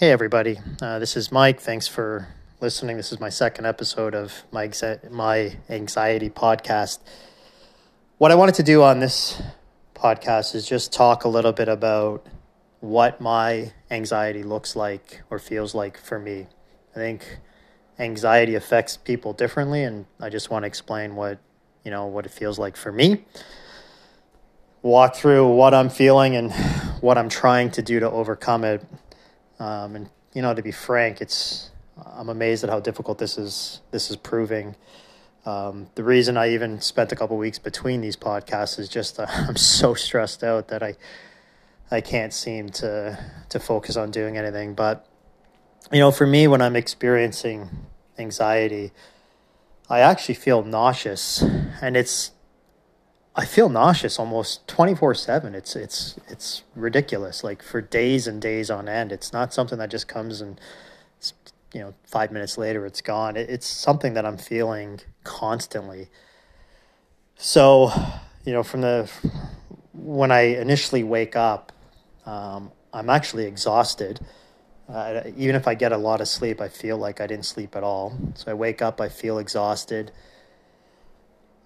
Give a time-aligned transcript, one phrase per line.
[0.00, 0.60] Hey, everybody.
[0.80, 1.58] Uh, this is Mike.
[1.58, 2.28] Thanks for
[2.60, 2.96] listening.
[2.96, 4.70] This is my second episode of my,
[5.10, 7.00] my anxiety podcast.
[8.16, 9.42] What I wanted to do on this
[9.96, 12.24] podcast is just talk a little bit about
[12.78, 16.46] what my anxiety looks like or feels like for me.
[16.92, 17.40] I think
[17.98, 21.40] anxiety affects people differently, and I just want to explain what
[21.84, 23.24] you know what it feels like for me.
[24.80, 26.52] Walk through what I'm feeling and
[27.00, 28.84] what I'm trying to do to overcome it.
[29.58, 31.70] Um, and you know, to be frank, it's
[32.06, 33.80] I'm amazed at how difficult this is.
[33.90, 34.76] This is proving.
[35.46, 39.26] Um, the reason I even spent a couple weeks between these podcasts is just uh,
[39.28, 40.96] I'm so stressed out that I
[41.90, 43.18] I can't seem to
[43.48, 44.74] to focus on doing anything.
[44.74, 45.06] But
[45.92, 47.86] you know, for me, when I'm experiencing
[48.18, 48.92] anxiety,
[49.88, 51.42] I actually feel nauseous,
[51.80, 52.32] and it's
[53.38, 55.54] I feel nauseous almost 24/7.
[55.54, 57.44] It's it's it's ridiculous.
[57.44, 59.12] Like for days and days on end.
[59.12, 60.60] It's not something that just comes and
[61.72, 63.36] you know, 5 minutes later it's gone.
[63.36, 66.08] It, it's something that I'm feeling constantly.
[67.36, 67.92] So,
[68.44, 69.08] you know, from the
[69.92, 71.70] when I initially wake up,
[72.26, 74.18] um, I'm actually exhausted.
[74.88, 77.76] Uh, even if I get a lot of sleep, I feel like I didn't sleep
[77.76, 78.18] at all.
[78.34, 80.10] So I wake up, I feel exhausted.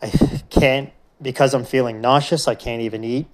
[0.00, 0.08] I
[0.48, 3.26] can't because I'm feeling nauseous, I can't even eat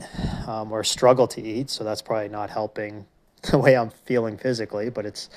[0.46, 1.70] um, or struggle to eat.
[1.70, 3.06] So that's probably not helping
[3.50, 5.28] the way I'm feeling physically, but it's,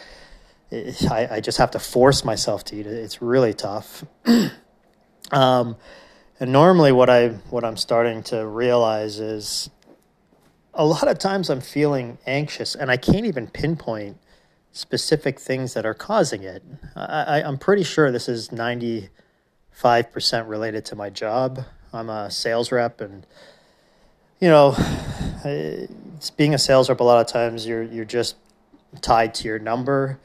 [0.71, 2.93] it, I, I, just have to force myself to eat it.
[2.93, 4.03] It's really tough.
[5.31, 5.75] um,
[6.39, 9.69] and normally what I, what I'm starting to realize is
[10.73, 14.17] a lot of times I'm feeling anxious and I can't even pinpoint
[14.71, 16.63] specific things that are causing it.
[16.95, 19.09] I, I, I'm pretty sure this is 95%
[20.47, 21.65] related to my job.
[21.93, 23.25] I'm a sales rep, and
[24.39, 24.75] you know,
[25.43, 26.99] it's being a sales rep.
[26.99, 28.35] A lot of times, you're you're just
[29.01, 30.19] tied to your number.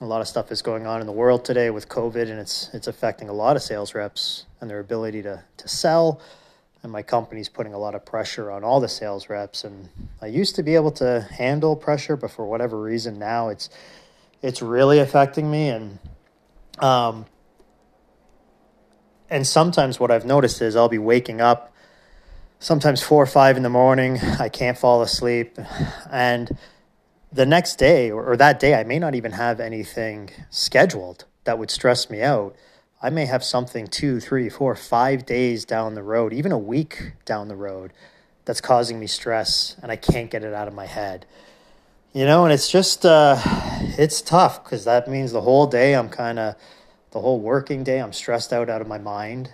[0.00, 2.70] A lot of stuff is going on in the world today with COVID, and it's
[2.72, 6.20] it's affecting a lot of sales reps and their ability to to sell.
[6.82, 9.64] And my company's putting a lot of pressure on all the sales reps.
[9.64, 9.88] And
[10.22, 13.70] I used to be able to handle pressure, but for whatever reason, now it's
[14.42, 15.68] it's really affecting me.
[15.70, 15.98] And
[16.78, 17.26] um,
[19.30, 21.72] and sometimes what I've noticed is I'll be waking up
[22.58, 24.18] sometimes four or five in the morning.
[24.38, 25.58] I can't fall asleep.
[26.10, 26.56] And
[27.32, 31.70] the next day or, that day, I may not even have anything scheduled that would
[31.70, 32.56] stress me out.
[33.02, 37.12] I may have something two, three, four, five days down the road, even a week
[37.24, 37.92] down the road,
[38.44, 41.26] that's causing me stress and I can't get it out of my head.
[42.12, 43.36] You know, and it's just, uh,
[43.98, 46.54] it's tough because that means the whole day I'm kind of
[47.16, 47.98] the whole working day.
[47.98, 49.50] I'm stressed out out of my mind.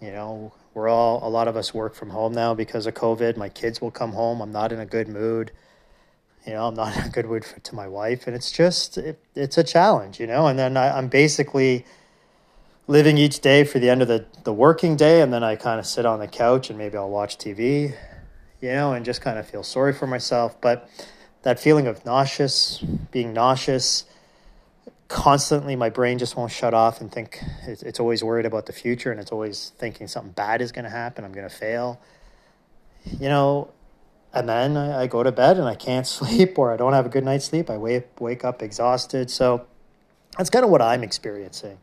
[0.00, 3.36] You know, we're all a lot of us work from home now because of COVID.
[3.36, 4.40] My kids will come home.
[4.40, 5.52] I'm not in a good mood.
[6.44, 8.98] You know, I'm not in a good mood for, to my wife, and it's just
[8.98, 10.18] it, it's a challenge.
[10.18, 11.86] You know, and then I, I'm basically
[12.88, 15.78] living each day for the end of the the working day, and then I kind
[15.78, 17.94] of sit on the couch and maybe I'll watch TV.
[18.60, 20.88] You know, and just kind of feel sorry for myself, but
[21.42, 22.80] that feeling of nauseous,
[23.12, 24.04] being nauseous
[25.12, 28.72] constantly my brain just won't shut off and think it's, it's always worried about the
[28.72, 32.00] future and it's always thinking something bad is going to happen i'm going to fail.
[33.04, 33.70] You know
[34.32, 37.06] and then I, I, go to bed and i can't sleep or i don't have
[37.06, 37.68] a good night's sleep.
[37.68, 39.30] I wake, wake up exhausted.
[39.30, 39.66] So
[40.38, 41.78] that's kind of what i'm experiencing.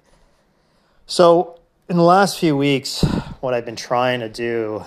[1.06, 3.04] So in the last few weeks
[3.42, 4.84] what i've been trying to do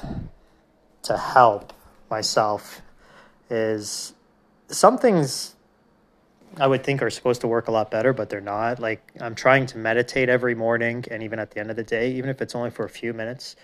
[1.04, 1.72] to help
[2.10, 2.82] myself
[3.48, 4.14] is
[4.68, 5.54] some things
[6.58, 8.78] I would think are supposed to work a lot better, but they're not.
[8.78, 12.12] Like I'm trying to meditate every morning and even at the end of the day,
[12.12, 13.56] even if it's only for a few minutes.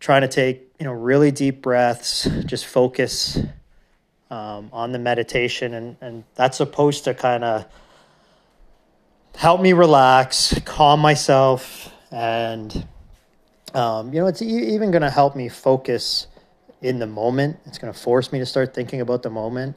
[0.00, 3.38] Trying to take, you know, really deep breaths, just focus
[4.30, 7.66] um, on the meditation and, and that's supposed to kind of
[9.36, 12.86] help me relax, calm myself, and
[13.74, 16.26] um, you know, it's even going to help me focus
[16.82, 17.58] in the moment.
[17.64, 19.76] It's going to force me to start thinking about the moment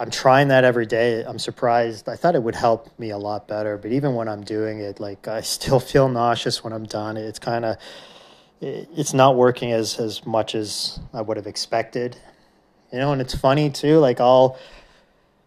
[0.00, 1.22] I'm trying that every day.
[1.24, 2.08] I'm surprised.
[2.08, 4.98] I thought it would help me a lot better, but even when I'm doing it,
[4.98, 7.18] like I still feel nauseous when I'm done.
[7.18, 7.76] It's kind of
[8.62, 12.16] it's not working as as much as I would have expected.
[12.90, 13.98] You know, and it's funny too.
[13.98, 14.58] Like I'll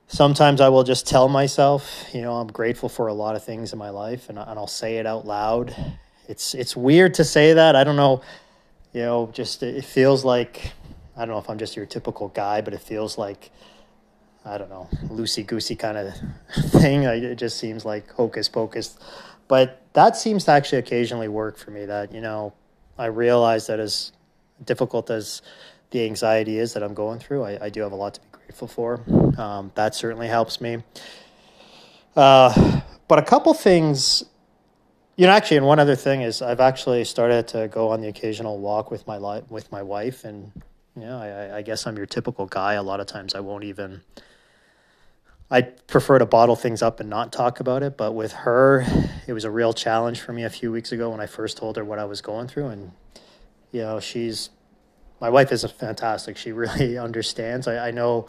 [0.06, 3.74] sometimes I will just tell myself, you know, I'm grateful for a lot of things
[3.74, 5.76] in my life, and and I'll say it out loud.
[6.28, 7.76] It's it's weird to say that.
[7.76, 8.22] I don't know.
[8.94, 10.74] You know, just it feels like
[11.18, 13.50] I don't know if I'm just your typical guy, but it feels like
[14.46, 16.14] I don't know, loosey goosey kind of
[16.72, 17.04] thing.
[17.04, 18.98] It just seems like hocus pocus.
[19.48, 21.86] But that seems to actually occasionally work for me.
[21.86, 22.54] That, you know,
[22.98, 24.12] I realize that as
[24.64, 25.42] difficult as
[25.92, 28.28] the anxiety is that I'm going through, I, I do have a lot to be
[28.32, 29.02] grateful for.
[29.38, 30.84] Um, that certainly helps me.
[32.16, 34.24] Uh, but a couple things,
[35.16, 38.08] you know, actually, and one other thing is I've actually started to go on the
[38.08, 40.52] occasional walk with my li- with my wife, and
[40.96, 42.74] you know, I, I guess I'm your typical guy.
[42.74, 44.02] A lot of times, I won't even.
[45.54, 48.84] I prefer to bottle things up and not talk about it, but with her,
[49.28, 51.78] it was a real challenge for me a few weeks ago when I first told
[51.78, 52.92] her what I was going through, and
[53.72, 54.50] you know, she's
[55.22, 56.38] my wife is fantastic.
[56.38, 57.68] She really understands.
[57.68, 58.28] I, I know.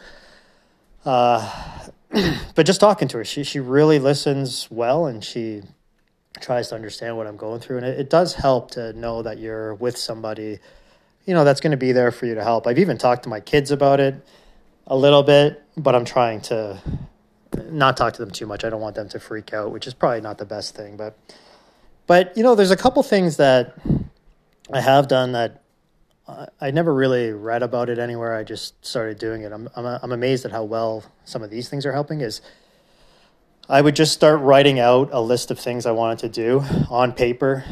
[1.03, 1.88] Uh,
[2.55, 5.62] but just talking to her, she she really listens well, and she
[6.43, 9.38] tries to understand what I'm going through, and it, it does help to know that
[9.38, 10.59] you're with somebody,
[11.25, 12.67] you know, that's going to be there for you to help.
[12.67, 14.15] I've even talked to my kids about it
[14.87, 16.82] a little bit, but I'm trying to
[17.75, 18.65] not talk to them too much.
[18.65, 21.19] I don't want them to freak out, which is probably not the best thing, but
[22.06, 23.75] but you know, there's a couple things that
[24.73, 25.62] I have done that
[26.61, 28.35] I never really read about it anywhere.
[28.35, 29.53] I just started doing it.
[29.53, 32.23] I'm, I'm, I'm amazed at how well some of these things are helping.
[32.23, 32.41] Is
[33.69, 37.12] I would just start writing out a list of things I wanted to do on
[37.12, 37.65] paper,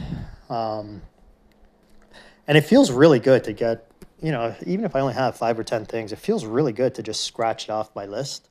[0.51, 1.01] um,
[2.47, 3.89] and it feels really good to get.
[4.21, 6.95] You know, even if I only have five or ten things, it feels really good
[6.97, 8.49] to just scratch it off my list.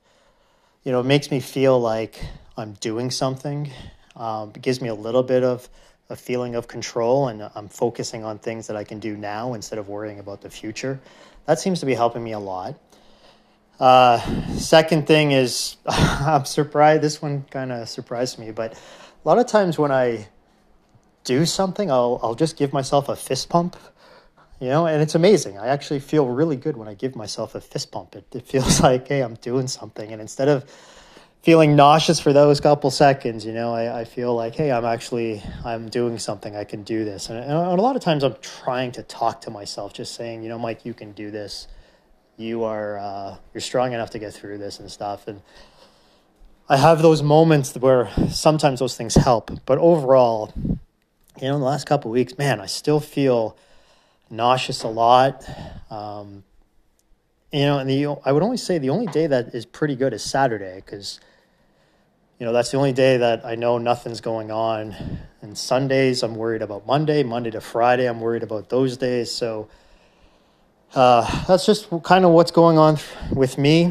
[0.83, 2.19] You know, it makes me feel like
[2.57, 3.72] I'm doing something.
[4.16, 5.69] Um, it gives me a little bit of
[6.10, 9.78] a feeling of control and I'm focusing on things that I can do now instead
[9.78, 11.00] of worrying about the future.
[11.45, 12.80] That seems to be helping me a lot.
[13.80, 14.19] Uh,
[14.57, 19.45] second thing is, I'm surprised, this one kind of surprised me, but a lot of
[19.45, 20.30] times when I
[21.25, 23.78] do something, I'll, I'll just give myself a fist pump,
[24.62, 25.58] you know, and it's amazing.
[25.58, 28.16] I actually feel really good when I give myself a fist pump.
[28.16, 30.12] It, it feels like, hey, I'm doing something.
[30.12, 30.66] And instead of
[31.42, 35.42] feeling nauseous for those couple seconds you know I, I feel like hey i'm actually
[35.66, 38.92] i'm doing something i can do this and, and a lot of times i'm trying
[38.92, 41.68] to talk to myself just saying you know mike you can do this
[42.38, 45.42] you are uh, you're strong enough to get through this and stuff and
[46.69, 50.78] i have those moments where sometimes those things help but overall you
[51.48, 53.57] know in the last couple weeks man i still feel
[54.31, 55.44] nauseous a lot
[55.89, 56.44] um,
[57.51, 60.13] you know and the i would only say the only day that is pretty good
[60.13, 61.19] is saturday because
[62.42, 64.95] you know, that's the only day that I know nothing's going on.
[65.44, 67.22] And Sundays, I'm worried about Monday.
[67.22, 69.31] Monday to Friday, I'm worried about those days.
[69.31, 69.69] So
[70.95, 72.98] uh, that's just kind of what's going on
[73.31, 73.86] with me.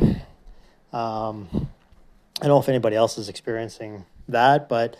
[0.92, 4.96] Um, I don't know if anybody else is experiencing that, but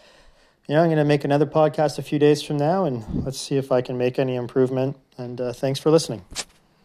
[0.69, 3.41] you know, I'm going to make another podcast a few days from now, and let's
[3.41, 4.97] see if I can make any improvement.
[5.21, 6.25] And uh, thanks for listening.